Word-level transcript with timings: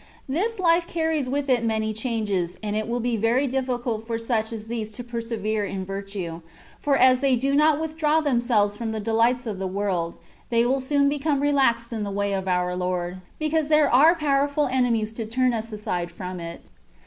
This 0.27 0.55
Ufe 0.55 0.87
carries 0.87 1.29
with 1.29 1.47
it 1.47 1.63
many 1.63 1.93
changes, 1.93 2.57
and 2.63 2.75
it 2.75 2.87
will 2.87 2.99
be 2.99 3.17
very 3.17 3.45
difficult 3.45 4.07
for 4.07 4.17
such 4.17 4.51
as 4.51 4.65
these 4.65 4.89
to 4.93 5.03
persevere 5.03 5.63
in 5.63 5.85
virtue; 5.85 6.41
for 6.79 6.97
aa 6.99 7.13
they 7.13 7.35
do 7.35 7.53
not 7.53 7.79
withdraw 7.79 8.19
themselves 8.19 8.75
from 8.75 8.93
the 8.93 8.99
delights 8.99 9.45
of 9.45 9.59
the 9.59 9.67
world, 9.67 10.15
they 10.49 10.65
will 10.65 10.79
soon 10.81 11.07
be 11.07 11.19
come 11.19 11.39
relaxed 11.39 11.93
in 11.93 12.01
the 12.01 12.09
way 12.09 12.33
of 12.33 12.47
our 12.47 12.75
Lord, 12.75 13.17
because 13.37 13.67
there 13.69 13.91
are 13.93 14.15
powerful 14.15 14.65
enemies 14.71 15.13
to 15.13 15.25
turn 15.27 15.53
us 15.53 15.71
aside 15.71 16.11
from 16.11 16.39
it. 16.39 16.71